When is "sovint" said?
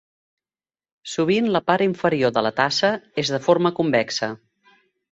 1.15-1.51